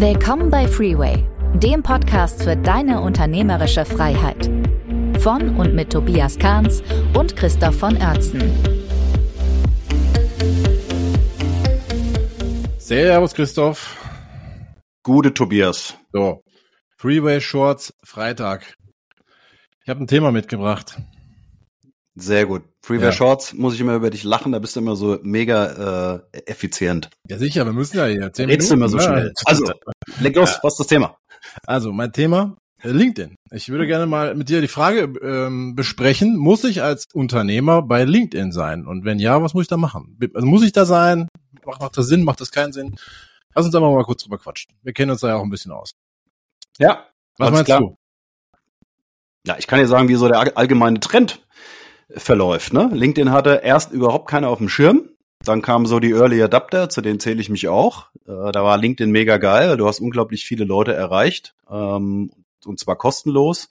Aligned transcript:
Willkommen 0.00 0.48
bei 0.48 0.68
Freeway, 0.68 1.24
dem 1.54 1.82
Podcast 1.82 2.44
für 2.44 2.54
deine 2.54 3.00
unternehmerische 3.00 3.84
Freiheit. 3.84 4.48
Von 5.18 5.56
und 5.56 5.74
mit 5.74 5.90
Tobias 5.90 6.38
Kahns 6.38 6.84
und 7.14 7.34
Christoph 7.34 7.76
von 7.76 7.96
Oertzen. 7.96 8.40
Servus 12.78 13.34
Christoph. 13.34 13.96
Gute 15.02 15.34
Tobias. 15.34 15.98
So, 16.12 16.44
Freeway 16.96 17.40
Shorts 17.40 17.92
Freitag. 18.04 18.76
Ich 19.82 19.88
habe 19.88 20.04
ein 20.04 20.06
Thema 20.06 20.30
mitgebracht. 20.30 20.96
Sehr 22.20 22.46
gut. 22.46 22.62
Freeway 22.82 23.06
ja. 23.06 23.12
Shorts 23.12 23.54
muss 23.54 23.74
ich 23.74 23.80
immer 23.80 23.94
über 23.94 24.10
dich 24.10 24.24
lachen, 24.24 24.50
da 24.50 24.58
bist 24.58 24.74
du 24.74 24.80
immer 24.80 24.96
so 24.96 25.18
mega 25.22 26.20
äh, 26.32 26.38
effizient. 26.46 27.10
Ja 27.28 27.38
sicher, 27.38 27.64
wir 27.64 27.72
müssen 27.72 27.96
ja 27.96 28.06
hier. 28.06 28.32
Zehn 28.32 28.48
Redst 28.48 28.70
Minuten, 28.70 28.90
du 28.90 28.96
immer 28.96 29.02
so 29.02 29.08
schnell. 29.08 29.32
Also, 29.44 29.72
leg 30.20 30.34
los, 30.34 30.54
ja. 30.54 30.58
was 30.62 30.74
ist 30.74 30.80
das 30.80 30.86
Thema? 30.88 31.16
Also, 31.64 31.92
mein 31.92 32.12
Thema, 32.12 32.56
äh, 32.82 32.88
LinkedIn. 32.90 33.36
Ich 33.52 33.68
würde 33.68 33.86
gerne 33.86 34.06
mal 34.06 34.34
mit 34.34 34.48
dir 34.48 34.60
die 34.60 34.68
Frage 34.68 35.12
ähm, 35.22 35.76
besprechen, 35.76 36.36
muss 36.36 36.64
ich 36.64 36.82
als 36.82 37.06
Unternehmer 37.12 37.82
bei 37.82 38.04
LinkedIn 38.04 38.50
sein? 38.50 38.86
Und 38.86 39.04
wenn 39.04 39.20
ja, 39.20 39.40
was 39.40 39.54
muss 39.54 39.62
ich 39.62 39.68
da 39.68 39.76
machen? 39.76 40.18
Also 40.34 40.46
muss 40.46 40.64
ich 40.64 40.72
da 40.72 40.86
sein? 40.86 41.28
Macht, 41.64 41.80
macht 41.80 41.96
das 41.96 42.08
Sinn? 42.08 42.24
Macht 42.24 42.40
das 42.40 42.50
keinen 42.50 42.72
Sinn? 42.72 42.96
Lass 43.54 43.66
uns 43.66 43.74
einfach 43.74 43.92
mal 43.92 44.04
kurz 44.04 44.24
drüber 44.24 44.38
quatschen. 44.38 44.74
Wir 44.82 44.92
kennen 44.92 45.10
uns 45.12 45.20
da 45.20 45.28
ja 45.28 45.36
auch 45.36 45.42
ein 45.42 45.50
bisschen 45.50 45.72
aus. 45.72 45.92
Ja. 46.78 47.06
Was 47.36 47.50
meinst 47.50 47.66
klar. 47.66 47.80
du? 47.80 47.96
Ja, 49.46 49.56
ich 49.58 49.66
kann 49.66 49.78
dir 49.78 49.86
sagen, 49.86 50.08
wie 50.08 50.14
so 50.16 50.28
der 50.28 50.56
allgemeine 50.56 51.00
Trend 51.00 51.40
verläuft. 52.10 52.72
Ne? 52.72 52.90
LinkedIn 52.92 53.32
hatte 53.32 53.60
erst 53.62 53.92
überhaupt 53.92 54.28
keiner 54.28 54.48
auf 54.48 54.58
dem 54.58 54.68
Schirm. 54.68 55.10
Dann 55.44 55.62
kamen 55.62 55.86
so 55.86 56.00
die 56.00 56.12
Early 56.12 56.42
Adapter, 56.42 56.88
zu 56.88 57.00
denen 57.00 57.20
zähle 57.20 57.40
ich 57.40 57.48
mich 57.48 57.68
auch. 57.68 58.06
Äh, 58.26 58.52
da 58.52 58.64
war 58.64 58.76
LinkedIn 58.76 59.10
mega 59.10 59.36
geil. 59.36 59.76
Du 59.76 59.86
hast 59.86 60.00
unglaublich 60.00 60.44
viele 60.44 60.64
Leute 60.64 60.94
erreicht 60.94 61.54
ähm, 61.70 62.30
und 62.64 62.80
zwar 62.80 62.96
kostenlos 62.96 63.68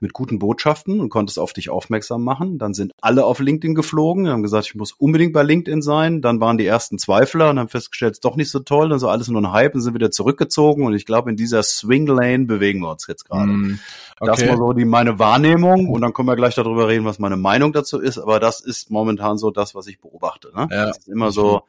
mit 0.00 0.12
guten 0.12 0.38
Botschaften 0.38 1.00
und 1.00 1.08
konntest 1.08 1.38
auf 1.38 1.52
dich 1.52 1.70
aufmerksam 1.70 2.22
machen. 2.22 2.58
Dann 2.58 2.74
sind 2.74 2.92
alle 3.00 3.24
auf 3.24 3.38
LinkedIn 3.38 3.74
geflogen, 3.74 4.28
haben 4.28 4.42
gesagt, 4.42 4.66
ich 4.66 4.74
muss 4.74 4.92
unbedingt 4.92 5.32
bei 5.32 5.42
LinkedIn 5.42 5.80
sein. 5.80 6.20
Dann 6.20 6.40
waren 6.40 6.58
die 6.58 6.66
ersten 6.66 6.98
Zweifler 6.98 7.50
und 7.50 7.58
haben 7.58 7.68
festgestellt, 7.68 8.12
es 8.12 8.16
ist 8.18 8.24
doch 8.24 8.36
nicht 8.36 8.50
so 8.50 8.60
toll, 8.60 8.90
dann 8.90 8.98
so 8.98 9.08
alles 9.08 9.28
nur 9.28 9.40
ein 9.40 9.52
Hype 9.52 9.74
und 9.74 9.80
sind 9.80 9.94
wieder 9.94 10.10
zurückgezogen. 10.10 10.84
Und 10.84 10.94
ich 10.94 11.06
glaube, 11.06 11.30
in 11.30 11.36
dieser 11.36 11.62
Swing 11.62 12.06
Lane 12.06 12.44
bewegen 12.44 12.80
wir 12.80 12.90
uns 12.90 13.06
jetzt 13.06 13.24
gerade. 13.24 13.50
Mm, 13.50 13.78
okay. 14.20 14.30
Das 14.30 14.46
war 14.46 14.56
so 14.56 14.72
die 14.74 14.84
meine 14.84 15.18
Wahrnehmung 15.18 15.88
und 15.88 16.02
dann 16.02 16.12
können 16.12 16.28
wir 16.28 16.36
gleich 16.36 16.54
darüber 16.54 16.88
reden, 16.88 17.06
was 17.06 17.18
meine 17.18 17.36
Meinung 17.36 17.72
dazu 17.72 17.98
ist. 17.98 18.18
Aber 18.18 18.38
das 18.38 18.60
ist 18.60 18.90
momentan 18.90 19.38
so 19.38 19.50
das, 19.50 19.74
was 19.74 19.86
ich 19.86 20.00
beobachte. 20.00 20.52
Ne? 20.54 20.68
Ja. 20.70 20.86
Das 20.86 20.98
ist 20.98 21.08
immer 21.08 21.32
so. 21.32 21.62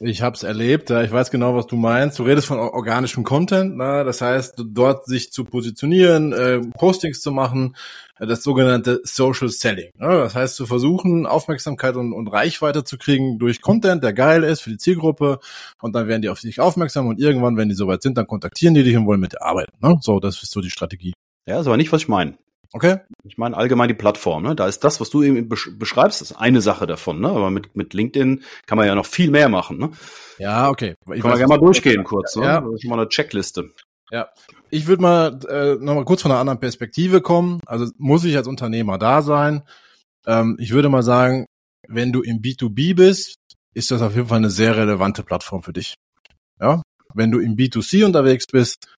Ich 0.00 0.22
habe 0.22 0.36
es 0.36 0.42
erlebt, 0.42 0.90
ja, 0.90 1.02
ich 1.02 1.10
weiß 1.10 1.30
genau, 1.30 1.56
was 1.56 1.66
du 1.66 1.76
meinst. 1.76 2.18
Du 2.18 2.22
redest 2.22 2.46
von 2.46 2.58
organischem 2.58 3.24
Content, 3.24 3.76
ne? 3.76 4.04
das 4.04 4.20
heißt, 4.20 4.54
dort 4.64 5.06
sich 5.06 5.32
zu 5.32 5.44
positionieren, 5.44 6.32
äh, 6.32 6.60
Postings 6.60 7.20
zu 7.20 7.32
machen, 7.32 7.74
äh, 8.18 8.26
das 8.26 8.42
sogenannte 8.42 9.00
Social 9.04 9.48
Selling. 9.48 9.90
Ne? 9.96 10.08
Das 10.08 10.34
heißt, 10.34 10.56
zu 10.56 10.66
versuchen, 10.66 11.26
Aufmerksamkeit 11.26 11.96
und, 11.96 12.12
und 12.12 12.28
Reichweite 12.28 12.84
zu 12.84 12.96
kriegen 12.98 13.38
durch 13.38 13.60
Content, 13.60 14.04
der 14.04 14.12
geil 14.12 14.44
ist 14.44 14.60
für 14.60 14.70
die 14.70 14.78
Zielgruppe 14.78 15.40
und 15.80 15.94
dann 15.94 16.06
werden 16.06 16.22
die 16.22 16.28
auf 16.28 16.40
dich 16.40 16.60
aufmerksam 16.60 17.08
und 17.08 17.18
irgendwann, 17.18 17.56
wenn 17.56 17.68
die 17.68 17.74
soweit 17.74 18.02
sind, 18.02 18.16
dann 18.18 18.26
kontaktieren 18.26 18.74
die 18.74 18.84
dich 18.84 18.96
und 18.96 19.06
wollen 19.06 19.20
mit 19.20 19.32
dir 19.32 19.42
arbeiten. 19.42 19.72
Ne? 19.80 19.96
So, 20.00 20.20
das 20.20 20.42
ist 20.42 20.52
so 20.52 20.60
die 20.60 20.70
Strategie. 20.70 21.14
Ja, 21.46 21.60
ist 21.60 21.66
aber 21.66 21.76
nicht, 21.76 21.92
was 21.92 22.02
ich 22.02 22.08
meine. 22.08 22.36
Okay. 22.72 22.98
Ich 23.24 23.38
meine 23.38 23.56
allgemein 23.56 23.88
die 23.88 23.94
Plattform. 23.94 24.42
Ne? 24.42 24.54
Da 24.54 24.66
ist 24.66 24.84
das, 24.84 25.00
was 25.00 25.10
du 25.10 25.22
eben 25.22 25.48
beschreibst, 25.48 26.20
ist 26.20 26.32
eine 26.32 26.60
Sache 26.60 26.86
davon. 26.86 27.20
Ne? 27.20 27.28
Aber 27.28 27.50
mit, 27.50 27.74
mit 27.76 27.94
LinkedIn 27.94 28.42
kann 28.66 28.76
man 28.76 28.86
ja 28.86 28.94
noch 28.94 29.06
viel 29.06 29.30
mehr 29.30 29.48
machen. 29.48 29.78
Ne? 29.78 29.90
Ja, 30.38 30.68
okay. 30.68 30.94
Ich 31.12 31.22
kann 31.22 31.30
man 31.30 31.38
gerne 31.38 31.54
mal 31.54 31.58
durchgehen 31.58 32.04
kurz. 32.04 32.36
Ne? 32.36 32.44
Ja. 32.44 32.60
Das 32.60 32.74
ist 32.74 32.84
mal 32.84 32.98
eine 32.98 33.08
Checkliste. 33.08 33.70
Ja. 34.10 34.28
Ich 34.70 34.86
würde 34.86 35.02
mal 35.02 35.40
äh, 35.48 35.82
noch 35.82 35.94
mal 35.94 36.04
kurz 36.04 36.22
von 36.22 36.30
einer 36.30 36.40
anderen 36.40 36.60
Perspektive 36.60 37.22
kommen. 37.22 37.60
Also 37.66 37.90
muss 37.96 38.24
ich 38.24 38.36
als 38.36 38.48
Unternehmer 38.48 38.98
da 38.98 39.22
sein? 39.22 39.62
Ähm, 40.26 40.56
ich 40.58 40.72
würde 40.72 40.90
mal 40.90 41.02
sagen, 41.02 41.46
wenn 41.86 42.12
du 42.12 42.20
im 42.20 42.42
B2B 42.42 42.94
bist, 42.94 43.36
ist 43.74 43.90
das 43.90 44.02
auf 44.02 44.14
jeden 44.14 44.28
Fall 44.28 44.38
eine 44.38 44.50
sehr 44.50 44.76
relevante 44.76 45.22
Plattform 45.22 45.62
für 45.62 45.72
dich. 45.72 45.94
Ja. 46.60 46.82
Wenn 47.14 47.30
du 47.30 47.38
im 47.38 47.56
B2C 47.56 48.04
unterwegs 48.04 48.46
bist, 48.46 48.97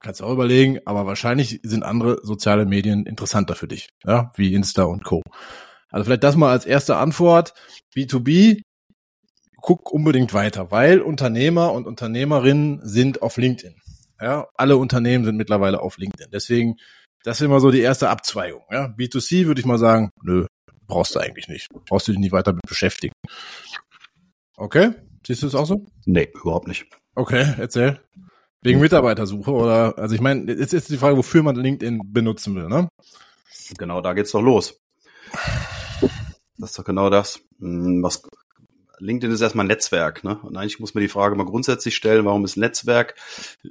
Kannst 0.00 0.20
du 0.20 0.24
auch 0.24 0.32
überlegen, 0.32 0.78
aber 0.84 1.06
wahrscheinlich 1.06 1.60
sind 1.62 1.82
andere 1.82 2.20
soziale 2.22 2.66
Medien 2.66 3.04
interessanter 3.04 3.56
für 3.56 3.66
dich, 3.66 3.88
ja, 4.04 4.32
wie 4.36 4.54
Insta 4.54 4.84
und 4.84 5.04
Co. 5.04 5.22
Also 5.90 6.04
vielleicht 6.04 6.24
das 6.24 6.36
mal 6.36 6.50
als 6.50 6.66
erste 6.66 6.96
Antwort. 6.96 7.54
B2B, 7.96 8.62
guck 9.56 9.90
unbedingt 9.92 10.34
weiter, 10.34 10.70
weil 10.70 11.00
Unternehmer 11.00 11.72
und 11.72 11.86
Unternehmerinnen 11.86 12.80
sind 12.82 13.22
auf 13.22 13.36
LinkedIn. 13.38 13.74
Ja, 14.20 14.46
alle 14.54 14.76
Unternehmen 14.76 15.24
sind 15.24 15.36
mittlerweile 15.36 15.80
auf 15.80 15.98
LinkedIn. 15.98 16.30
Deswegen, 16.32 16.76
das 17.24 17.40
ist 17.40 17.44
immer 17.44 17.60
so 17.60 17.70
die 17.70 17.80
erste 17.80 18.08
Abzweigung. 18.08 18.62
Ja, 18.70 18.86
B2C 18.86 19.46
würde 19.46 19.60
ich 19.60 19.66
mal 19.66 19.78
sagen, 19.78 20.10
nö, 20.22 20.46
brauchst 20.86 21.14
du 21.14 21.20
eigentlich 21.20 21.48
nicht. 21.48 21.68
Brauchst 21.86 22.08
du 22.08 22.12
dich 22.12 22.20
nicht 22.20 22.32
weiter 22.32 22.52
mit 22.52 22.62
beschäftigen. 22.68 23.12
Okay? 24.56 24.90
Siehst 25.26 25.42
du 25.42 25.46
es 25.46 25.54
auch 25.54 25.66
so? 25.66 25.86
Nee, 26.04 26.28
überhaupt 26.34 26.68
nicht. 26.68 26.86
Okay, 27.14 27.54
erzähl. 27.58 28.00
Wegen 28.62 28.80
Mitarbeitersuche 28.80 29.50
oder, 29.52 29.98
also 29.98 30.14
ich 30.14 30.20
meine, 30.20 30.52
jetzt 30.52 30.74
ist 30.74 30.90
die 30.90 30.96
Frage, 30.96 31.16
wofür 31.16 31.42
man 31.42 31.56
LinkedIn 31.56 32.00
benutzen 32.04 32.56
will, 32.56 32.68
ne? 32.68 32.88
Genau, 33.76 34.00
da 34.00 34.14
geht's 34.14 34.32
doch 34.32 34.42
los. 34.42 34.80
Das 36.58 36.70
ist 36.70 36.78
doch 36.78 36.84
genau 36.84 37.08
das. 37.10 37.40
Hm, 37.60 38.02
was, 38.02 38.22
LinkedIn 39.00 39.32
ist 39.32 39.40
erstmal 39.40 39.64
ein 39.64 39.68
Netzwerk, 39.68 40.24
ne? 40.24 40.38
Und 40.42 40.56
eigentlich 40.56 40.80
muss 40.80 40.94
man 40.94 41.02
die 41.02 41.08
Frage 41.08 41.36
mal 41.36 41.44
grundsätzlich 41.44 41.94
stellen, 41.94 42.24
warum 42.24 42.44
ist 42.44 42.56
Netzwerk 42.56 43.14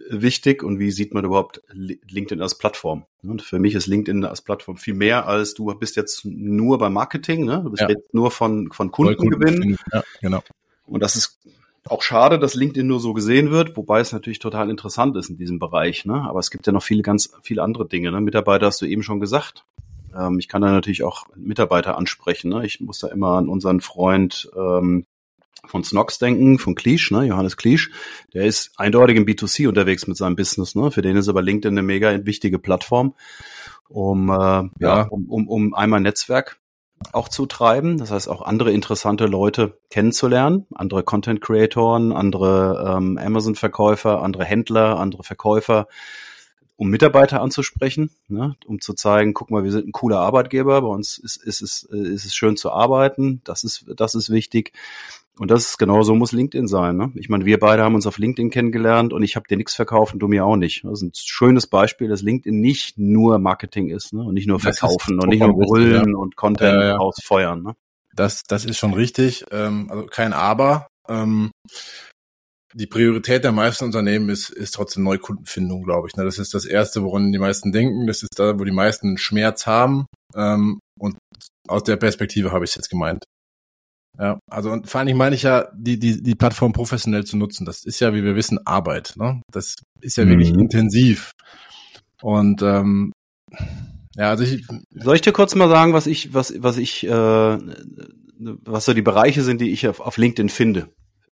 wichtig 0.09 0.63
und 0.63 0.79
wie 0.79 0.91
sieht 0.91 1.13
man 1.13 1.25
überhaupt 1.25 1.61
LinkedIn 1.73 2.41
als 2.41 2.57
Plattform? 2.57 3.05
Und 3.23 3.41
für 3.41 3.59
mich 3.59 3.75
ist 3.75 3.87
LinkedIn 3.87 4.23
als 4.23 4.41
Plattform 4.41 4.77
viel 4.77 4.93
mehr 4.93 5.27
als 5.27 5.53
du 5.53 5.65
bist 5.75 5.95
jetzt 5.95 6.23
nur 6.25 6.77
beim 6.77 6.93
Marketing, 6.93 7.45
ne? 7.45 7.61
Du 7.63 7.71
bist 7.71 7.81
ja. 7.81 7.89
jetzt 7.89 8.13
nur 8.13 8.31
von, 8.31 8.71
von 8.71 8.91
Kundengewinn. 8.91 9.77
Ja, 9.91 10.03
genau. 10.21 10.43
Und 10.85 11.03
das 11.03 11.15
ist 11.15 11.39
auch 11.91 12.01
schade, 12.01 12.39
dass 12.39 12.55
LinkedIn 12.55 12.87
nur 12.87 12.99
so 12.99 13.13
gesehen 13.13 13.51
wird, 13.51 13.77
wobei 13.77 13.99
es 13.99 14.11
natürlich 14.11 14.39
total 14.39 14.69
interessant 14.69 15.15
ist 15.17 15.29
in 15.29 15.37
diesem 15.37 15.59
Bereich. 15.59 16.05
Ne? 16.05 16.25
Aber 16.27 16.39
es 16.39 16.51
gibt 16.51 16.65
ja 16.67 16.73
noch 16.73 16.83
viele 16.83 17.01
ganz 17.01 17.31
viele 17.41 17.63
andere 17.63 17.87
Dinge. 17.87 18.11
Ne? 18.11 18.21
Mitarbeiter 18.21 18.67
hast 18.67 18.81
du 18.81 18.85
eben 18.85 19.03
schon 19.03 19.19
gesagt. 19.19 19.65
Ähm, 20.15 20.39
ich 20.39 20.47
kann 20.47 20.61
da 20.61 20.71
natürlich 20.71 21.03
auch 21.03 21.25
Mitarbeiter 21.35 21.97
ansprechen. 21.97 22.49
Ne? 22.49 22.65
Ich 22.65 22.79
muss 22.79 22.99
da 22.99 23.07
immer 23.07 23.37
an 23.37 23.49
unseren 23.49 23.81
Freund 23.81 24.49
ähm, 24.55 25.05
von 25.65 25.83
Snox 25.83 26.19
denken, 26.19 26.59
von 26.59 26.75
Klisch, 26.75 27.11
ne? 27.11 27.25
Johannes 27.25 27.57
Klisch. 27.57 27.91
Der 28.33 28.45
ist 28.45 28.71
eindeutig 28.77 29.17
im 29.17 29.25
B2C 29.25 29.67
unterwegs 29.67 30.07
mit 30.07 30.15
seinem 30.15 30.35
Business. 30.35 30.75
Ne? 30.75 30.91
Für 30.91 31.01
den 31.01 31.17
ist 31.17 31.27
aber 31.27 31.41
LinkedIn 31.41 31.77
eine 31.77 31.85
mega 31.85 32.25
wichtige 32.25 32.59
Plattform, 32.59 33.15
um, 33.89 34.29
äh, 34.29 34.33
ja. 34.33 34.69
ja 34.79 35.01
um, 35.03 35.25
um, 35.29 35.47
um 35.47 35.73
einmal 35.73 35.99
Netzwerk 35.99 36.57
auch 37.11 37.29
zu 37.29 37.45
treiben. 37.45 37.97
Das 37.97 38.11
heißt, 38.11 38.27
auch 38.27 38.41
andere 38.41 38.71
interessante 38.71 39.25
Leute 39.25 39.77
kennenzulernen, 39.89 40.65
andere 40.73 41.03
Content 41.03 41.41
Creatoren, 41.41 42.11
andere 42.11 42.95
ähm, 42.97 43.17
Amazon-Verkäufer, 43.17 44.21
andere 44.21 44.45
Händler, 44.45 44.99
andere 44.99 45.23
Verkäufer, 45.23 45.87
um 46.75 46.89
Mitarbeiter 46.89 47.41
anzusprechen, 47.41 48.11
ne, 48.27 48.55
um 48.67 48.79
zu 48.79 48.93
zeigen, 48.93 49.33
guck 49.33 49.49
mal, 49.49 49.63
wir 49.63 49.71
sind 49.71 49.87
ein 49.87 49.91
cooler 49.91 50.19
Arbeitgeber, 50.19 50.81
bei 50.81 50.87
uns 50.87 51.17
ist, 51.17 51.37
ist, 51.37 51.61
ist, 51.61 51.83
ist 51.83 52.25
es 52.25 52.35
schön 52.35 52.55
zu 52.55 52.71
arbeiten, 52.71 53.41
das 53.43 53.63
ist, 53.63 53.85
das 53.95 54.13
ist 54.13 54.29
wichtig. 54.29 54.73
Und 55.39 55.51
das 55.51 55.67
ist 55.69 55.77
genau 55.77 56.01
so 56.01 56.15
muss 56.15 56.31
LinkedIn 56.31 56.67
sein. 56.67 56.97
Ne? 56.97 57.11
Ich 57.15 57.29
meine, 57.29 57.45
wir 57.45 57.59
beide 57.59 57.83
haben 57.83 57.95
uns 57.95 58.07
auf 58.07 58.17
LinkedIn 58.17 58.49
kennengelernt 58.49 59.13
und 59.13 59.21
ich 59.23 59.35
habe 59.35 59.47
dir 59.47 59.57
nichts 59.57 59.75
verkauft 59.75 60.13
und 60.13 60.19
du 60.19 60.27
mir 60.27 60.45
auch 60.45 60.55
nicht. 60.55 60.83
Das 60.83 61.01
ist 61.01 61.03
ein 61.03 61.11
schönes 61.15 61.67
Beispiel, 61.67 62.07
dass 62.07 62.21
LinkedIn 62.21 62.59
nicht 62.59 62.97
nur 62.97 63.37
Marketing 63.37 63.89
ist 63.89 64.13
ne? 64.13 64.23
und 64.23 64.33
nicht 64.33 64.47
nur 64.47 64.59
verkaufen 64.59 65.19
und 65.19 65.29
nicht 65.29 65.41
nur 65.41 65.53
brüllen 65.53 66.11
ja. 66.11 66.17
und 66.17 66.35
Content 66.35 66.73
ja, 66.73 66.87
ja. 66.87 66.97
ausfeuern. 66.97 67.61
Ne? 67.61 67.75
Das, 68.15 68.43
das 68.43 68.65
ist 68.65 68.77
schon 68.77 68.93
richtig. 68.93 69.45
Ähm, 69.51 69.87
also 69.91 70.07
kein 70.07 70.33
Aber. 70.33 70.87
Ähm, 71.07 71.51
die 72.73 72.87
Priorität 72.87 73.43
der 73.43 73.51
meisten 73.51 73.85
Unternehmen 73.85 74.29
ist, 74.29 74.49
ist 74.49 74.71
trotzdem 74.71 75.03
Neukundenfindung, 75.03 75.83
glaube 75.83 76.07
ich. 76.07 76.15
Ne? 76.15 76.25
Das 76.25 76.37
ist 76.39 76.53
das 76.53 76.65
Erste, 76.65 77.03
woran 77.03 77.31
die 77.31 77.39
meisten 77.39 77.71
denken. 77.71 78.07
Das 78.07 78.23
ist 78.23 78.37
da, 78.39 78.59
wo 78.59 78.63
die 78.63 78.71
meisten 78.71 79.17
Schmerz 79.17 79.65
haben. 79.67 80.05
Ähm, 80.35 80.79
und 80.99 81.17
aus 81.67 81.83
der 81.83 81.95
Perspektive 81.95 82.51
habe 82.51 82.65
ich 82.65 82.71
es 82.71 82.75
jetzt 82.75 82.89
gemeint. 82.89 83.23
Ja, 84.19 84.39
also 84.49 84.71
und 84.71 84.89
vor 84.89 85.01
allem 85.01 85.17
meine 85.17 85.35
ich 85.35 85.43
ja, 85.43 85.67
die, 85.75 85.99
die, 85.99 86.21
die 86.23 86.35
Plattform 86.35 86.73
professionell 86.73 87.23
zu 87.25 87.37
nutzen. 87.37 87.65
Das 87.65 87.85
ist 87.85 87.99
ja, 87.99 88.13
wie 88.13 88.23
wir 88.23 88.35
wissen, 88.35 88.59
Arbeit. 88.65 89.13
Ne? 89.17 89.41
Das 89.51 89.75
ist 90.01 90.17
ja 90.17 90.25
mhm. 90.25 90.29
wirklich 90.29 90.49
intensiv. 90.49 91.31
Und 92.21 92.61
ähm, 92.63 93.13
ja, 94.15 94.29
also 94.29 94.43
ich. 94.43 94.65
Soll 94.91 95.15
ich 95.15 95.21
dir 95.21 95.33
kurz 95.33 95.53
mal 95.53 95.69
sagen, 95.69 95.93
was 95.93 96.07
ich, 96.07 96.33
was, 96.33 96.53
was 96.57 96.77
ich, 96.77 97.05
äh, 97.05 97.57
was 98.39 98.85
so 98.85 98.93
die 98.93 99.03
Bereiche 99.03 99.43
sind, 99.43 99.61
die 99.61 99.71
ich 99.71 99.87
auf, 99.87 99.99
auf 99.99 100.17
LinkedIn 100.17 100.49
finde? 100.49 100.89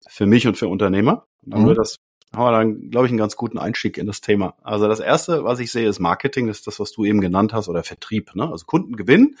Für 0.09 0.25
mich 0.25 0.45
und 0.45 0.57
für 0.57 0.67
Unternehmer. 0.67 1.25
Dann 1.41 1.63
mhm. 1.63 1.67
wird 1.67 1.77
das 1.77 1.97
haben 2.35 2.45
wir 2.45 2.51
dann, 2.51 2.89
glaube 2.89 3.05
ich, 3.05 3.11
einen 3.11 3.19
ganz 3.19 3.35
guten 3.35 3.59
Einstieg 3.59 3.97
in 3.97 4.07
das 4.07 4.21
Thema. 4.21 4.55
Also 4.63 4.87
das 4.87 4.99
erste, 4.99 5.43
was 5.43 5.59
ich 5.59 5.71
sehe, 5.71 5.87
ist 5.87 5.99
Marketing, 5.99 6.47
das 6.47 6.57
ist 6.57 6.67
das, 6.67 6.79
was 6.79 6.91
du 6.91 7.05
eben 7.05 7.21
genannt 7.21 7.53
hast, 7.53 7.69
oder 7.69 7.83
Vertrieb. 7.83 8.33
Ne? 8.35 8.49
Also 8.49 8.65
Kundengewinn, 8.65 9.37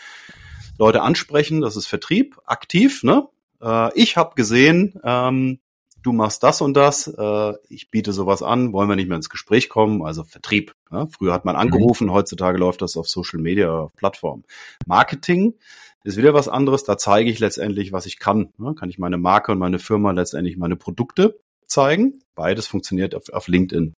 Leute 0.77 1.01
ansprechen, 1.01 1.61
das 1.61 1.75
ist 1.75 1.87
Vertrieb, 1.87 2.39
aktiv. 2.45 3.03
Ne? 3.03 3.27
Äh, 3.61 3.97
ich 3.99 4.17
habe 4.17 4.35
gesehen, 4.35 4.99
ähm, 5.03 5.59
du 6.01 6.11
machst 6.11 6.43
das 6.43 6.61
und 6.61 6.73
das, 6.73 7.07
äh, 7.07 7.53
ich 7.69 7.89
biete 7.89 8.13
sowas 8.13 8.43
an, 8.43 8.73
wollen 8.73 8.89
wir 8.89 8.95
nicht 8.95 9.07
mehr 9.07 9.17
ins 9.17 9.29
Gespräch 9.29 9.69
kommen, 9.69 10.03
also 10.03 10.23
Vertrieb. 10.23 10.75
Ja? 10.91 11.07
Früher 11.07 11.33
hat 11.33 11.45
man 11.45 11.55
angerufen, 11.55 12.07
mhm. 12.07 12.13
heutzutage 12.13 12.57
läuft 12.57 12.81
das 12.81 12.97
auf 12.97 13.07
Social 13.07 13.39
Media 13.39 13.71
auf 13.71 13.95
Plattformen. 13.95 14.43
Marketing 14.85 15.55
ist 16.03 16.17
wieder 16.17 16.33
was 16.33 16.49
anderes, 16.49 16.83
da 16.83 16.97
zeige 16.97 17.29
ich 17.29 17.39
letztendlich, 17.39 17.93
was 17.93 18.05
ich 18.05 18.19
kann. 18.19 18.53
Ja? 18.59 18.73
Kann 18.73 18.89
ich 18.89 18.99
meine 18.99 19.17
Marke 19.17 19.51
und 19.51 19.59
meine 19.59 19.79
Firma 19.79 20.11
letztendlich 20.11 20.57
meine 20.57 20.75
Produkte 20.75 21.39
zeigen. 21.65 22.19
Beides 22.35 22.67
funktioniert 22.67 23.15
auf, 23.15 23.29
auf 23.29 23.47
LinkedIn. 23.47 23.93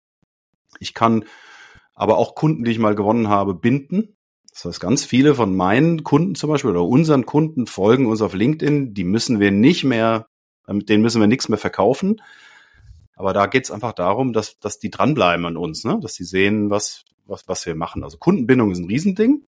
Ich 0.79 0.93
kann 0.93 1.25
aber 1.93 2.17
auch 2.17 2.35
Kunden, 2.35 2.63
die 2.63 2.71
ich 2.71 2.79
mal 2.79 2.95
gewonnen 2.95 3.29
habe, 3.29 3.53
binden. 3.53 4.14
Das 4.55 4.63
heißt, 4.63 4.79
ganz 4.79 5.03
viele 5.03 5.35
von 5.35 5.53
meinen 5.53 6.05
Kunden 6.05 6.33
zum 6.33 6.49
Beispiel 6.49 6.71
oder 6.71 6.83
unseren 6.83 7.25
Kunden 7.25 7.67
folgen 7.67 8.05
uns 8.05 8.21
auf 8.21 8.33
LinkedIn. 8.33 8.93
Die 8.93 9.03
müssen 9.03 9.41
wir 9.41 9.51
nicht 9.51 9.83
mehr, 9.83 10.27
mit 10.65 10.87
denen 10.87 11.03
müssen 11.03 11.19
wir 11.19 11.27
nichts 11.27 11.49
mehr 11.49 11.57
verkaufen. 11.57 12.21
Aber 13.17 13.33
da 13.33 13.47
geht 13.47 13.65
es 13.65 13.71
einfach 13.71 13.91
darum, 13.91 14.31
dass, 14.31 14.57
dass 14.59 14.79
die 14.79 14.89
dranbleiben 14.89 15.45
an 15.45 15.57
uns, 15.57 15.83
ne? 15.83 15.99
dass 16.01 16.13
die 16.13 16.23
sehen, 16.23 16.69
was, 16.69 17.03
was, 17.25 17.49
was 17.49 17.65
wir 17.65 17.75
machen. 17.75 18.05
Also 18.05 18.17
Kundenbindung 18.17 18.71
ist 18.71 18.79
ein 18.79 18.87
Riesending. 18.87 19.43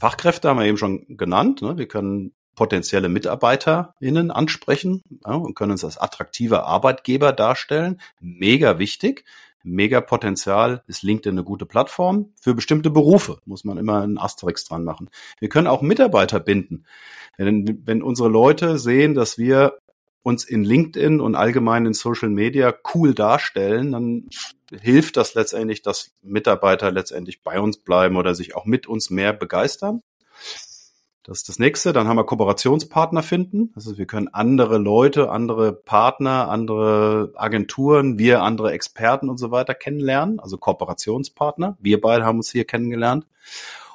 Fachkräfte 0.00 0.48
haben 0.48 0.58
wir 0.58 0.66
eben 0.66 0.78
schon 0.78 1.16
genannt. 1.16 1.62
Ne? 1.62 1.78
Wir 1.78 1.86
können 1.86 2.32
potenzielle 2.56 3.08
MitarbeiterInnen 3.08 4.32
ansprechen 4.32 5.02
ja, 5.24 5.34
und 5.34 5.54
können 5.54 5.72
uns 5.72 5.84
als 5.84 5.96
attraktiver 5.96 6.66
Arbeitgeber 6.66 7.32
darstellen. 7.32 8.00
Mega 8.20 8.80
wichtig 8.80 9.24
mega 9.64 10.00
Potenzial, 10.00 10.82
ist 10.86 11.02
LinkedIn 11.02 11.32
eine 11.32 11.44
gute 11.44 11.66
Plattform. 11.66 12.32
Für 12.40 12.54
bestimmte 12.54 12.90
Berufe 12.90 13.38
muss 13.44 13.64
man 13.64 13.78
immer 13.78 14.02
einen 14.02 14.18
Asterix 14.18 14.64
dran 14.64 14.84
machen. 14.84 15.10
Wir 15.40 15.48
können 15.48 15.66
auch 15.66 15.82
Mitarbeiter 15.82 16.38
binden. 16.38 16.86
Wenn, 17.36 17.82
wenn 17.84 18.02
unsere 18.02 18.28
Leute 18.28 18.78
sehen, 18.78 19.14
dass 19.14 19.38
wir 19.38 19.78
uns 20.22 20.44
in 20.44 20.64
LinkedIn 20.64 21.20
und 21.20 21.34
allgemein 21.34 21.84
in 21.86 21.92
Social 21.92 22.30
Media 22.30 22.74
cool 22.94 23.14
darstellen, 23.14 23.92
dann 23.92 24.28
hilft 24.72 25.16
das 25.16 25.34
letztendlich, 25.34 25.82
dass 25.82 26.12
Mitarbeiter 26.22 26.90
letztendlich 26.90 27.42
bei 27.42 27.60
uns 27.60 27.78
bleiben 27.78 28.16
oder 28.16 28.34
sich 28.34 28.56
auch 28.56 28.64
mit 28.64 28.86
uns 28.86 29.10
mehr 29.10 29.32
begeistern. 29.32 30.00
Das 31.24 31.38
ist 31.38 31.48
das 31.48 31.58
nächste. 31.58 31.94
Dann 31.94 32.06
haben 32.06 32.18
wir 32.18 32.24
Kooperationspartner 32.24 33.22
finden. 33.22 33.72
Also 33.74 33.96
wir 33.96 34.06
können 34.06 34.28
andere 34.28 34.76
Leute, 34.76 35.30
andere 35.30 35.72
Partner, 35.72 36.50
andere 36.50 37.32
Agenturen, 37.34 38.18
wir 38.18 38.42
andere 38.42 38.72
Experten 38.72 39.30
und 39.30 39.38
so 39.38 39.50
weiter 39.50 39.74
kennenlernen. 39.74 40.38
Also 40.38 40.58
Kooperationspartner. 40.58 41.78
Wir 41.80 42.00
beide 42.00 42.26
haben 42.26 42.36
uns 42.38 42.52
hier 42.52 42.66
kennengelernt. 42.66 43.26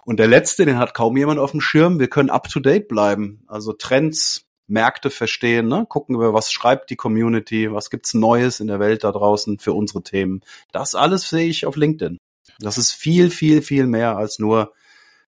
Und 0.06 0.20
der 0.20 0.28
letzte, 0.28 0.66
den 0.66 0.80
hat 0.80 0.96
kaum 0.96 1.16
jemand 1.18 1.40
auf 1.40 1.52
dem 1.52 1.62
Schirm. 1.62 2.00
Wir 2.00 2.10
können 2.10 2.32
up 2.32 2.50
to 2.50 2.60
date 2.60 2.88
bleiben. 2.88 3.44
Also 3.48 3.74
Trends, 3.74 4.48
Märkte 4.66 5.12
verstehen, 5.12 5.68
ne? 5.68 5.86
gucken 5.88 6.20
wir, 6.20 6.34
was 6.34 6.52
schreibt 6.52 6.90
die 6.90 6.96
Community, 6.96 7.72
was 7.72 7.90
gibt's 7.90 8.14
Neues 8.14 8.60
in 8.60 8.68
der 8.68 8.80
Welt 8.80 9.04
da 9.04 9.12
draußen 9.12 9.60
für 9.60 9.74
unsere 9.74 10.04
Themen. 10.04 10.42
Das 10.72 10.96
alles 10.96 11.30
sehe 11.30 11.48
ich 11.48 11.66
auf 11.66 11.76
LinkedIn. 11.76 12.18
Das 12.60 12.78
ist 12.78 12.92
viel, 12.92 13.30
viel, 13.30 13.62
viel 13.62 13.88
mehr 13.88 14.18
als 14.18 14.40
nur 14.40 14.74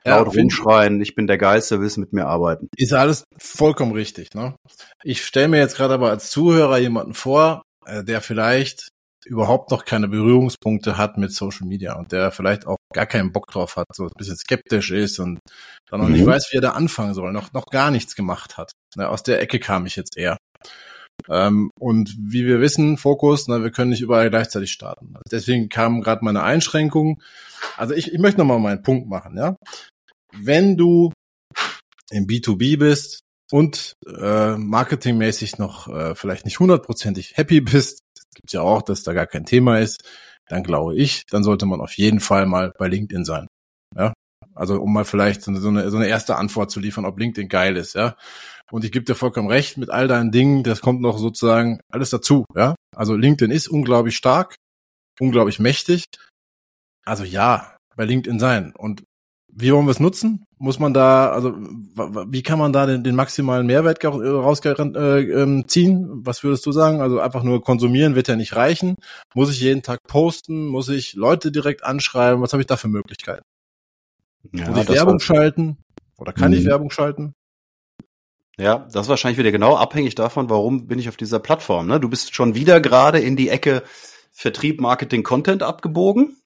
laut 0.06 0.34
ja, 0.34 0.42
rumschreien, 0.42 1.02
ich 1.02 1.16
bin 1.16 1.28
der 1.28 1.38
Geilste, 1.38 1.80
willst 1.80 1.98
mit 1.98 2.14
mir 2.14 2.26
arbeiten. 2.26 2.70
Ist 2.76 2.94
alles 2.94 3.26
vollkommen 3.38 3.92
richtig. 3.92 4.34
Ne? 4.34 4.56
Ich 5.04 5.24
stelle 5.24 5.48
mir 5.48 5.60
jetzt 5.60 5.76
gerade 5.76 5.94
aber 5.94 6.10
als 6.10 6.30
Zuhörer 6.30 6.78
jemanden 6.78 7.14
vor, 7.14 7.64
äh, 7.86 8.04
der 8.04 8.22
vielleicht 8.22 8.90
überhaupt 9.26 9.70
noch 9.70 9.86
keine 9.86 10.08
Berührungspunkte 10.08 10.98
hat 10.98 11.18
mit 11.18 11.32
Social 11.32 11.68
Media 11.68 11.96
und 11.96 12.12
der 12.12 12.32
vielleicht 12.32 12.66
auch 12.66 12.78
gar 12.94 13.06
keinen 13.06 13.32
Bock 13.32 13.48
drauf 13.48 13.76
hat, 13.76 13.86
so 13.94 14.06
ein 14.06 14.12
bisschen 14.18 14.36
skeptisch 14.36 14.92
ist 14.92 15.20
und 15.20 15.40
dann 15.90 16.00
noch 16.00 16.08
mhm. 16.08 16.14
nicht 16.14 16.26
weiß, 16.26 16.50
wie 16.52 16.58
er 16.58 16.62
da 16.62 16.72
anfangen 16.72 17.14
soll, 17.14 17.32
noch, 17.32 17.54
noch 17.54 17.66
gar 17.66 17.92
nichts 17.92 18.16
gemacht 18.16 18.58
hat. 18.58 18.72
Na, 18.96 19.10
aus 19.10 19.22
der 19.22 19.40
Ecke 19.40 19.60
kam 19.60 19.86
ich 19.86 19.96
jetzt 19.96 20.18
eher. 20.18 20.38
Ähm, 21.30 21.70
und 21.80 22.16
wie 22.18 22.48
wir 22.48 22.62
wissen, 22.62 22.98
Fokus, 22.98 23.48
na, 23.48 23.62
wir 23.62 23.70
können 23.70 23.92
nicht 23.92 24.02
überall 24.02 24.32
gleichzeitig 24.32 24.72
starten. 24.72 25.12
Also 25.14 25.24
deswegen 25.32 25.70
kam 25.70 26.02
gerade 26.02 26.26
meine 26.26 26.42
Einschränkung. 26.42 27.22
Also 27.78 27.94
ich, 27.94 28.12
ich 28.12 28.20
möchte 28.20 28.40
nochmal 28.40 28.60
meinen 28.60 28.82
Punkt 28.82 29.08
machen, 29.08 29.38
ja 29.38 29.56
wenn 30.34 30.78
du 30.78 31.12
im 32.12 32.28
B2B 32.28 32.78
bist 32.78 33.20
und 33.52 33.94
äh, 34.08 34.58
marketingmäßig 34.58 35.58
noch 35.58 35.88
äh, 35.88 36.16
vielleicht 36.16 36.46
nicht 36.46 36.60
hundertprozentig 36.60 37.38
happy 37.38 37.62
bist, 37.62 38.00
gibt's 38.36 38.54
ja 38.54 38.62
auch, 38.62 38.82
dass 38.82 39.04
da 39.04 39.14
gar 39.14 39.28
kein 39.28 39.46
Thema 39.46 39.80
ist, 39.80 40.04
dann 40.48 40.64
glaube 40.64 40.96
ich, 40.96 41.26
dann 41.30 41.44
sollte 41.44 41.66
man 41.66 41.82
auf 41.82 41.94
jeden 41.94 42.20
Fall 42.20 42.46
mal 42.46 42.74
bei 42.78 42.88
LinkedIn 42.88 43.26
sein. 43.26 43.48
Ja, 43.96 44.14
also 44.56 44.82
um 44.82 44.94
mal 44.94 45.06
vielleicht 45.06 45.44
so 45.44 45.52
eine, 45.52 45.90
so 45.90 45.98
eine 45.98 46.08
erste 46.08 46.36
Antwort 46.36 46.72
zu 46.72 46.80
liefern, 46.80 47.06
ob 47.06 47.20
LinkedIn 47.20 47.50
geil 47.50 47.78
ist, 47.78 47.94
ja. 47.96 48.16
Und 48.72 48.86
ich 48.86 48.92
gebe 48.92 49.06
dir 49.06 49.16
vollkommen 49.16 49.50
recht 49.50 49.78
mit 49.78 49.90
all 49.90 50.08
deinen 50.08 50.32
Dingen, 50.32 50.64
das 50.64 50.82
kommt 50.82 51.02
noch 51.02 51.18
sozusagen 51.18 51.80
alles 51.90 52.10
dazu, 52.10 52.46
ja. 52.56 52.76
Also 52.96 53.16
LinkedIn 53.16 53.52
ist 53.52 53.68
unglaublich 53.68 54.16
stark, 54.16 54.56
unglaublich 55.20 55.60
mächtig. 55.60 56.06
Also 57.06 57.24
ja, 57.24 57.78
bei 57.96 58.06
LinkedIn 58.06 58.40
sein. 58.40 58.74
Und 58.76 59.04
wie 59.54 59.72
wollen 59.72 59.86
wir 59.86 59.92
es 59.92 60.00
nutzen? 60.00 60.46
Muss 60.58 60.80
man 60.80 60.94
da, 60.94 61.32
also 61.32 61.54
wie 61.56 62.44
kann 62.44 62.60
man 62.60 62.72
da 62.72 62.86
den, 62.86 63.04
den 63.04 63.16
maximalen 63.16 63.66
Mehrwert 63.66 64.04
rausziehen? 64.04 64.96
Äh, 64.96 65.22
ähm, 65.22 65.66
Was 66.24 66.44
würdest 66.44 66.66
du 66.66 66.72
sagen? 66.72 67.02
Also 67.02 67.20
einfach 67.20 67.44
nur 67.44 67.62
konsumieren 67.64 68.16
wird 68.16 68.28
ja 68.28 68.36
nicht 68.36 68.56
reichen. 68.56 68.96
Muss 69.34 69.52
ich 69.52 69.60
jeden 69.60 69.82
Tag 69.82 70.00
posten? 70.08 70.68
Muss 70.68 70.90
ich 70.90 71.14
Leute 71.16 71.52
direkt 71.52 71.84
anschreiben? 71.84 72.42
Was 72.42 72.54
habe 72.54 72.62
ich 72.62 72.68
da 72.68 72.78
für 72.78 72.88
Möglichkeiten? 72.88 73.44
Ja, 74.54 74.70
Muss 74.70 74.84
ich 74.84 74.90
Werbung 74.90 75.20
schalten? 75.20 75.78
Oder 76.18 76.34
kann 76.34 76.52
mhm. 76.52 76.58
ich 76.58 76.66
Werbung 76.66 76.92
schalten? 76.92 77.34
Ja, 78.58 78.88
das 78.92 79.06
ist 79.06 79.10
wahrscheinlich 79.10 79.40
wieder 79.40 79.52
genau 79.52 79.76
abhängig 79.76 80.14
davon, 80.16 80.50
warum 80.50 80.88
bin 80.88 81.00
ich 81.00 81.10
auf 81.10 81.18
dieser 81.18 81.40
Plattform. 81.40 81.88
Ne? 81.88 82.00
Du 82.00 82.10
bist 82.10 82.36
schon 82.36 82.54
wieder 82.54 82.80
gerade 82.80 83.20
in 83.20 83.36
die 83.36 83.50
Ecke 83.50 83.84
Vertrieb, 84.32 84.80
Marketing, 84.80 85.24
Content 85.24 85.64
abgebogen. 85.64 86.38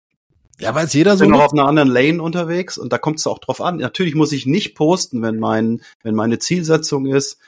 Ja, 0.60 0.74
weil 0.74 0.86
es 0.86 0.94
jeder 0.94 1.18
so. 1.18 1.24
Ich 1.24 1.30
bin 1.30 1.38
noch 1.38 1.46
auf 1.46 1.54
einer 1.54 1.68
anderen 1.68 1.90
Lane 1.90 2.22
unterwegs 2.22 2.78
und 2.78 2.94
da 2.94 2.98
kommt 2.98 3.20
es 3.20 3.28
auch 3.28 3.40
drauf 3.40 3.62
an. 3.62 3.78
Natürlich 3.78 4.16
muss 4.16 4.32
ich 4.32 4.46
nicht 4.46 4.76
posten, 4.76 5.22
wenn 5.22 5.38
mein, 5.38 5.82
wenn 6.04 6.16
meine 6.16 6.40
Zielsetzung 6.40 7.06
ist. 7.06 7.40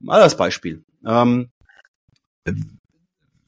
Mal 0.00 0.22
als 0.22 0.36
Beispiel. 0.36 0.84
Ähm, 1.04 1.50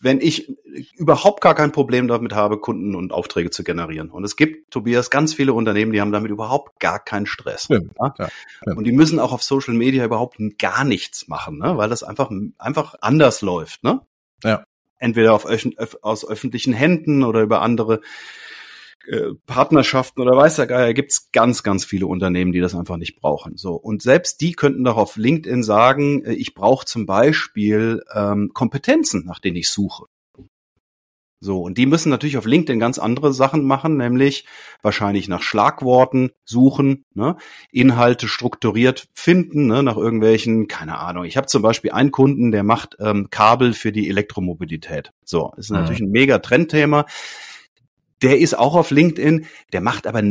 wenn 0.03 0.21
ich 0.21 0.49
überhaupt 0.97 1.43
gar 1.43 1.55
kein 1.55 1.73
Problem 1.73 2.09
damit 2.09 2.35
habe, 2.35 2.59
Kunden 2.59 2.95
und 2.95 3.13
Aufträge 3.13 3.51
zu 3.51 3.63
generieren. 3.63 4.11
Und 4.11 4.25
es 4.25 4.35
gibt, 4.35 4.71
Tobias, 4.71 5.11
ganz 5.11 5.35
viele 5.35 5.53
Unternehmen, 5.53 5.93
die 5.93 6.01
haben 6.01 6.11
damit 6.11 6.31
überhaupt 6.31 6.81
gar 6.81 6.99
keinen 6.99 7.27
Stress. 7.27 7.69
Ja? 7.69 7.81
Ja, 8.19 8.29
stimmt. 8.63 8.79
Und 8.79 8.85
die 8.85 8.93
müssen 8.93 9.19
auch 9.19 9.33
auf 9.33 9.43
Social 9.43 9.75
Media 9.75 10.05
überhaupt 10.05 10.39
gar 10.59 10.85
nichts 10.85 11.29
machen, 11.29 11.59
ne? 11.59 11.77
weil 11.77 11.91
das 11.91 12.03
einfach, 12.03 12.31
einfach 12.59 12.95
anders 13.03 13.43
läuft. 13.43 13.85
Ne? 13.85 14.01
Ja. 14.43 14.65
Entweder 14.99 15.35
auf, 15.35 15.47
aus 16.03 16.27
öffentlichen 16.27 16.73
Händen 16.73 17.23
oder 17.23 17.43
über 17.43 17.61
andere 17.61 18.01
äh, 19.07 19.35
Partnerschaften 19.47 20.21
oder 20.21 20.37
weiß 20.37 20.57
der 20.57 20.67
Geier, 20.67 20.95
gibt's 20.95 21.33
ganz, 21.33 21.63
ganz 21.63 21.85
viele 21.85 22.07
Unternehmen, 22.07 22.53
die 22.53 22.61
das 22.61 22.75
einfach 22.75 22.97
nicht 22.97 23.17
brauchen. 23.21 23.57
So 23.57 23.75
und 23.75 24.03
selbst 24.03 24.41
die 24.41 24.53
könnten 24.53 24.85
doch 24.85 24.97
auf 24.97 25.17
LinkedIn 25.17 25.63
sagen, 25.63 26.25
äh, 26.25 26.33
ich 26.33 26.55
brauche 26.55 26.87
zum 26.87 27.07
Beispiel 27.07 28.03
ähm, 28.15 28.51
Kompetenzen, 28.53 29.25
nach 29.25 29.39
denen 29.39 29.57
ich 29.57 29.71
suche. 29.71 30.07
So, 31.43 31.63
und 31.63 31.79
die 31.79 31.87
müssen 31.87 32.11
natürlich 32.11 32.37
auf 32.37 32.45
LinkedIn 32.45 32.79
ganz 32.79 32.99
andere 32.99 33.33
Sachen 33.33 33.65
machen, 33.65 33.97
nämlich 33.97 34.45
wahrscheinlich 34.83 35.27
nach 35.27 35.41
Schlagworten 35.41 36.33
suchen, 36.45 37.07
ne? 37.15 37.37
Inhalte 37.73 38.29
strukturiert 38.29 39.09
finden, 39.15 39.67
ne? 39.67 39.83
nach 39.83 39.97
irgendwelchen, 39.97 40.69
keine 40.69 40.99
Ahnung. 40.99 41.25
Ich 41.25 41.39
habe 41.39 41.47
zum 41.47 41.63
Beispiel 41.63 41.93
einen 41.93 42.11
Kunden, 42.11 42.53
der 42.53 42.63
macht 42.63 42.97
ähm, 43.01 43.29
Kabel 43.31 43.73
für 43.73 43.91
die 43.91 44.11
Elektromobilität. 44.11 45.13
So, 45.25 45.53
ist 45.57 45.71
natürlich 45.71 46.01
mhm. 46.01 46.09
ein 46.09 46.13
mega 46.13 46.39
Trendthema. 46.41 47.07
Der 48.23 48.39
ist 48.39 48.59
auch 48.59 48.75
auf 48.75 48.91
LinkedIn, 48.91 49.47
der 49.73 49.81
macht 49.81 50.07
aber 50.07 50.23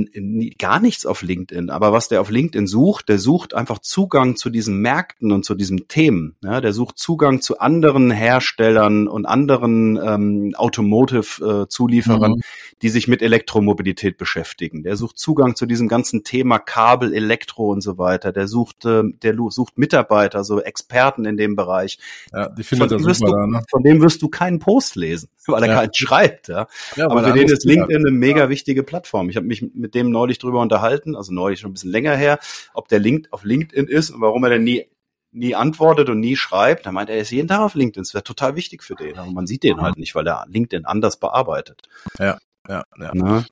gar 0.57 0.79
nichts 0.79 1.05
auf 1.05 1.21
LinkedIn. 1.23 1.69
Aber 1.69 1.91
was 1.91 2.07
der 2.07 2.21
auf 2.21 2.29
LinkedIn 2.29 2.67
sucht, 2.67 3.09
der 3.09 3.17
sucht 3.17 3.53
einfach 3.53 3.79
Zugang 3.79 4.35
zu 4.35 4.49
diesen 4.49 4.77
Märkten 4.77 5.31
und 5.31 5.43
zu 5.43 5.55
diesen 5.55 5.87
Themen. 5.87 6.35
Ja, 6.43 6.61
der 6.61 6.73
sucht 6.73 6.99
Zugang 6.99 7.41
zu 7.41 7.59
anderen 7.59 8.11
Herstellern 8.11 9.07
und 9.07 9.25
anderen 9.25 9.97
ähm, 10.01 10.53
Automotive-Zulieferern, 10.55 12.33
mhm. 12.33 12.41
die 12.81 12.89
sich 12.89 13.07
mit 13.07 13.21
Elektromobilität 13.21 14.17
beschäftigen. 14.17 14.83
Der 14.83 14.95
sucht 14.95 15.17
Zugang 15.17 15.55
zu 15.55 15.65
diesem 15.65 15.87
ganzen 15.87 16.23
Thema 16.23 16.59
Kabel, 16.59 17.13
Elektro 17.13 17.71
und 17.71 17.81
so 17.81 17.97
weiter. 17.97 18.31
Der 18.31 18.47
sucht, 18.47 18.85
äh, 18.85 19.03
der 19.23 19.35
sucht 19.49 19.77
Mitarbeiter, 19.77 20.43
so 20.43 20.61
Experten 20.61 21.25
in 21.25 21.37
dem 21.37 21.55
Bereich. 21.55 21.97
Ja, 22.31 22.49
die 22.49 22.63
findet 22.63 22.91
von, 22.91 23.13
super 23.13 23.31
du, 23.31 23.37
da, 23.37 23.47
ne? 23.47 23.61
von 23.69 23.83
dem 23.83 24.01
wirst 24.01 24.21
du 24.21 24.29
keinen 24.29 24.59
Post 24.59 24.95
lesen, 24.95 25.29
weil 25.47 25.63
er 25.63 25.69
ja. 25.69 25.75
keinen 25.75 25.93
schreibt. 25.93 26.47
Ja, 26.47 26.67
ja 26.95 27.09
aber 27.09 27.23
für 27.23 27.33
den 27.33 27.47
ist 27.47 27.65
LinkedIn 27.79 28.07
eine 28.07 28.11
mega 28.15 28.41
ja. 28.41 28.49
wichtige 28.49 28.83
Plattform. 28.83 29.29
Ich 29.29 29.35
habe 29.35 29.47
mich 29.47 29.61
mit 29.73 29.95
dem 29.95 30.09
neulich 30.09 30.39
drüber 30.39 30.61
unterhalten, 30.61 31.15
also 31.15 31.33
neulich 31.33 31.59
schon 31.59 31.71
ein 31.71 31.73
bisschen 31.73 31.91
länger 31.91 32.15
her, 32.15 32.39
ob 32.73 32.87
der 32.87 32.99
Link 32.99 33.27
auf 33.31 33.43
LinkedIn 33.43 33.87
ist 33.87 34.11
und 34.11 34.21
warum 34.21 34.43
er 34.43 34.51
denn 34.51 34.63
nie 34.63 34.85
nie 35.31 35.55
antwortet 35.55 36.09
und 36.09 36.19
nie 36.19 36.35
schreibt. 36.35 36.85
Da 36.85 36.91
meint 36.91 37.09
er, 37.09 37.15
er 37.15 37.21
ist 37.21 37.31
jeden 37.31 37.47
Tag 37.47 37.59
auf 37.59 37.75
LinkedIn. 37.75 38.03
Das 38.03 38.13
wäre 38.13 38.23
total 38.23 38.55
wichtig 38.55 38.83
für 38.83 38.95
den. 38.95 39.17
Aber 39.17 39.31
man 39.31 39.47
sieht 39.47 39.63
den 39.63 39.81
halt 39.81 39.97
nicht, 39.97 40.15
weil 40.15 40.27
er 40.27 40.45
LinkedIn 40.47 40.85
anders 40.85 41.19
bearbeitet. 41.19 41.83
Ja, 42.17 42.37
ja, 42.67 42.83
ja. 42.99 43.11
Na? 43.13 43.45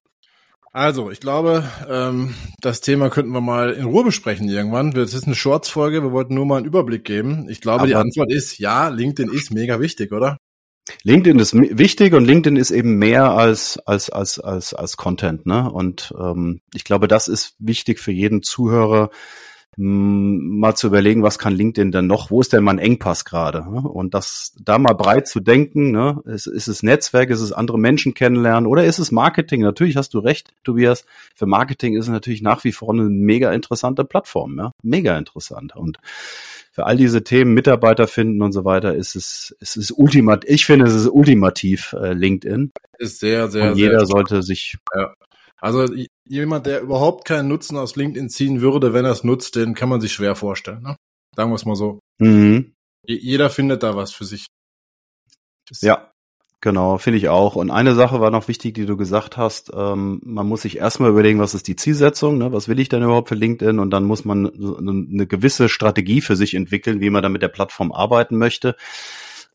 Also, 0.74 1.10
ich 1.10 1.20
glaube, 1.20 1.64
ähm, 1.90 2.36
das 2.62 2.82
Thema 2.82 3.10
könnten 3.10 3.32
wir 3.32 3.42
mal 3.42 3.72
in 3.72 3.86
Ruhe 3.86 4.04
besprechen 4.04 4.48
irgendwann. 4.48 4.92
Das 4.92 5.14
ist 5.14 5.26
eine 5.26 5.34
Shorts-Folge, 5.34 6.04
wir 6.04 6.12
wollten 6.12 6.36
nur 6.36 6.46
mal 6.46 6.58
einen 6.58 6.68
Überblick 6.68 7.04
geben. 7.04 7.48
Ich 7.50 7.62
glaube, 7.62 7.80
Aber 7.80 7.88
die 7.88 7.96
Antwort 7.96 8.32
ist 8.32 8.60
ja, 8.60 8.90
LinkedIn 8.90 9.32
ist 9.32 9.52
mega 9.52 9.80
wichtig, 9.80 10.12
oder? 10.12 10.38
LinkedIn 11.04 11.40
ist 11.40 11.54
wichtig 11.54 12.14
und 12.14 12.26
LinkedIn 12.26 12.58
ist 12.58 12.72
eben 12.72 12.98
mehr 12.98 13.32
als 13.32 13.78
als 13.86 14.10
als 14.10 14.40
als 14.40 14.74
als 14.74 14.98
Content, 14.98 15.46
ne? 15.46 15.72
Und 15.72 16.14
ähm, 16.20 16.62
ich 16.74 16.84
glaube, 16.84 17.08
das 17.08 17.28
ist 17.28 17.56
wichtig 17.60 18.00
für 18.00 18.12
jeden 18.12 18.44
Zuhörer, 18.44 19.10
mal 19.80 20.74
zu 20.74 20.88
überlegen, 20.88 21.22
was 21.22 21.38
kann 21.38 21.54
LinkedIn 21.54 21.92
denn 21.92 22.08
noch, 22.08 22.32
wo 22.32 22.42
ist 22.42 22.52
denn 22.52 22.64
mein 22.64 22.80
Engpass 22.80 23.26
gerade? 23.26 23.62
Und 23.62 24.16
das 24.16 24.54
da 24.60 24.80
mal 24.80 24.94
breit 24.94 25.28
zu 25.28 25.40
denken, 25.40 25.92
ne? 25.92 26.20
ist, 26.26 26.48
ist 26.48 26.68
es 26.68 26.82
Netzwerk, 26.82 27.30
ist 27.30 27.42
es 27.42 27.52
andere 27.52 27.78
Menschen 27.78 28.16
kennenlernen 28.16 28.66
oder 28.66 28.86
ist 28.86 28.98
es 28.98 29.12
Marketing? 29.12 29.62
Natürlich 29.62 29.96
hast 29.96 30.16
du 30.16 30.20
recht, 30.20 30.52
Tobias. 30.64 31.06
Für 31.36 31.46
Marketing 31.46 31.96
ist 31.96 32.06
es 32.06 32.12
natürlich 32.12 32.42
nach 32.42 32.64
wie 32.64 32.72
vor 32.72 32.92
eine 32.92 33.04
mega 33.04 33.54
interessante 33.54 34.04
Plattform, 34.04 34.58
ja? 34.58 34.72
mega 34.82 35.16
interessant. 35.16 35.76
Und 35.76 36.00
für 36.72 36.88
all 36.88 36.98
diese 36.98 37.24
Themen, 37.24 37.54
Mitarbeiter 37.54 38.08
finden 38.08 38.42
und 38.42 38.54
so 38.54 38.66
weiter, 38.66 38.96
ist 38.96 39.16
es, 39.16 39.56
es 39.60 39.76
ist 39.78 39.92
ultimativ, 39.92 40.50
ich 40.50 40.66
finde, 40.66 40.86
es 40.86 40.96
ist 40.96 41.08
ultimativ 41.08 41.94
äh, 41.94 42.14
LinkedIn. 42.14 42.72
Ist 42.98 43.20
sehr, 43.20 43.48
sehr, 43.48 43.72
und 43.72 43.78
jeder 43.78 44.00
sehr 44.00 44.08
sollte 44.08 44.42
sich 44.42 44.78
ja. 44.96 45.14
Also 45.60 45.88
jemand, 46.26 46.66
der 46.66 46.82
überhaupt 46.82 47.26
keinen 47.26 47.48
Nutzen 47.48 47.78
aus 47.78 47.96
LinkedIn 47.96 48.30
ziehen 48.30 48.62
würde, 48.62 48.94
wenn 48.94 49.06
er 49.06 49.12
es 49.12 49.24
nutzt, 49.24 49.56
den 49.56 49.74
kann 49.74 49.90
man 49.90 50.02
sich 50.02 50.14
schwer 50.14 50.36
vorstellen. 50.36 50.84
Ne? 50.84 50.98
Sagen 51.36 51.52
wir 51.52 51.56
es 51.56 51.66
mal 51.66 51.76
so. 51.76 52.00
Mhm. 52.20 52.74
Jeder 53.04 53.50
findet 53.50 53.84
da 53.84 53.96
was 53.96 54.12
für 54.12 54.26
sich. 54.26 54.48
Das 55.68 55.82
ja, 55.82 56.12
genau, 56.62 56.98
finde 56.98 57.18
ich 57.18 57.30
auch. 57.30 57.56
Und 57.56 57.72
eine 57.72 57.96
Sache 57.96 58.20
war 58.22 58.32
noch 58.32 58.48
wichtig, 58.48 58.76
die 58.76 58.86
du 58.86 58.98
gesagt 58.98 59.38
hast. 59.38 59.72
Ähm, 59.74 60.22
man 60.24 60.48
muss 60.48 60.62
sich 60.62 60.78
erstmal 60.78 61.10
überlegen, 61.10 61.40
was 61.40 61.56
ist 61.56 61.68
die 61.68 61.76
Zielsetzung, 61.76 62.38
ne? 62.38 62.52
was 62.52 62.68
will 62.68 62.80
ich 62.80 62.90
denn 62.90 63.04
überhaupt 63.04 63.30
für 63.30 63.36
LinkedIn? 63.36 63.80
Und 63.80 63.90
dann 63.92 64.04
muss 64.04 64.26
man 64.26 64.48
eine 64.48 65.26
gewisse 65.26 65.70
Strategie 65.70 66.22
für 66.22 66.36
sich 66.36 66.54
entwickeln, 66.54 67.00
wie 67.00 67.10
man 67.10 67.24
da 67.24 67.30
mit 67.30 67.42
der 67.42 67.48
Plattform 67.48 67.92
arbeiten 67.92 68.38
möchte. 68.38 68.76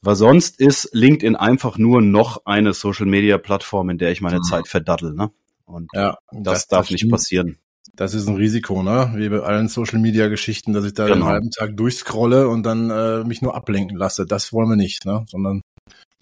Weil 0.00 0.16
sonst 0.16 0.59
ist 0.59 0.90
LinkedIn 0.92 1.37
einfach 1.37 1.78
nur 1.78 2.02
noch 2.02 2.44
eine 2.44 2.73
Social-Media-Plattform, 2.73 3.90
in 3.90 3.99
der 3.99 4.11
ich 4.11 4.21
meine 4.21 4.38
mhm. 4.38 4.42
Zeit 4.42 4.66
verdattel. 4.66 5.14
Ne? 5.14 5.30
Und 5.72 5.88
ja, 5.94 6.16
das, 6.30 6.42
das 6.42 6.66
darf 6.68 6.88
das 6.88 6.92
nicht 6.92 7.10
passieren. 7.10 7.58
Das 7.94 8.14
ist 8.14 8.26
ein 8.26 8.36
Risiko, 8.36 8.82
ne? 8.82 9.12
Wie 9.16 9.28
bei 9.28 9.40
allen 9.40 9.68
Social 9.68 9.98
Media 9.98 10.28
Geschichten, 10.28 10.72
dass 10.72 10.84
ich 10.84 10.94
da 10.94 11.06
genau. 11.06 11.16
den 11.16 11.24
halben 11.24 11.50
Tag 11.50 11.76
durchscrolle 11.76 12.48
und 12.48 12.62
dann 12.62 12.90
äh, 12.90 13.24
mich 13.24 13.42
nur 13.42 13.54
ablenken 13.54 13.96
lasse. 13.96 14.24
Das 14.24 14.52
wollen 14.52 14.70
wir 14.70 14.76
nicht, 14.76 15.04
ne? 15.04 15.24
Sondern 15.28 15.60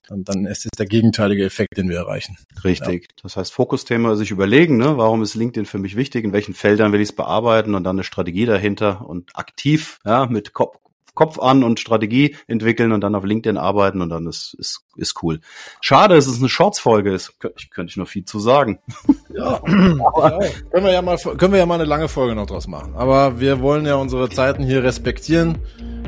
dann, 0.09 0.25
dann 0.25 0.47
ist 0.47 0.65
es 0.65 0.71
der 0.77 0.87
gegenteilige 0.87 1.45
Effekt, 1.45 1.77
den 1.77 1.89
wir 1.89 1.99
erreichen. 1.99 2.37
Richtig. 2.65 3.03
Ja. 3.03 3.23
Das 3.23 3.37
heißt, 3.37 3.53
Fokusthema 3.53 4.17
sich 4.17 4.33
überlegen, 4.33 4.77
ne? 4.77 4.97
Warum 4.97 5.23
ist 5.23 5.37
LinkedIn 5.37 5.67
für 5.67 5.79
mich 5.79 5.95
wichtig? 5.95 6.25
In 6.25 6.33
welchen 6.33 6.55
Feldern 6.55 6.93
will 6.93 7.01
ich 7.01 7.11
es 7.11 7.15
bearbeiten? 7.15 7.77
Und 7.77 7.85
dann 7.85 7.97
eine 7.97 8.05
Strategie 8.05 8.47
dahinter 8.47 9.09
und 9.09 9.37
aktiv, 9.37 9.99
ja, 10.05 10.27
mit 10.27 10.53
Kopf, 10.53 10.77
Kopf 11.21 11.39
an 11.39 11.63
und 11.63 11.79
Strategie 11.79 12.35
entwickeln 12.47 12.93
und 12.93 13.03
dann 13.03 13.15
auf 13.15 13.25
LinkedIn 13.25 13.59
arbeiten 13.59 14.01
und 14.01 14.09
dann 14.09 14.27
ist, 14.27 14.57
ist, 14.59 14.87
ist 14.97 15.23
cool. 15.23 15.41
Schade, 15.83 16.15
dass 16.15 16.27
es 16.27 16.39
eine 16.39 16.49
Shorts-Folge 16.49 17.13
ist. 17.13 17.35
Ich 17.59 17.69
könnte 17.69 17.91
ich 17.91 17.99
noch 17.99 18.09
viel 18.09 18.25
zu 18.25 18.39
sagen. 18.41 18.79
Ja, 19.33 19.63
ja, 19.65 20.41
können 20.73 20.85
wir 20.85 20.93
ja 20.93 21.03
mal, 21.03 21.17
können 21.17 21.53
wir 21.53 21.61
ja 21.61 21.65
mal 21.65 21.77
eine 21.77 21.85
lange 21.85 22.09
Folge 22.09 22.35
noch 22.35 22.47
draus 22.47 22.67
machen. 22.67 22.95
Aber 22.97 23.39
wir 23.39 23.61
wollen 23.61 23.87
ja 23.87 23.95
unsere 23.95 24.29
Zeiten 24.29 24.65
hier 24.65 24.83
respektieren. 24.83 25.59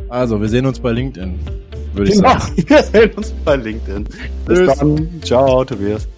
Also, 0.09 0.40
wir 0.40 0.49
sehen 0.49 0.66
uns 0.66 0.81
bei 0.81 0.90
LinkedIn, 0.90 1.38
würde 1.95 2.11
ich 2.11 2.16
genau. 2.16 2.37
sagen. 2.38 2.57
Wir 2.66 2.83
sehen 2.83 3.12
uns 3.12 3.33
bei 3.45 3.57
LinkedIn. 3.57 4.04
Bis 4.45 4.59
Tschüss. 4.59 4.78
dann. 4.78 5.21
Ciao, 5.23 5.64
Tobias. 5.64 6.09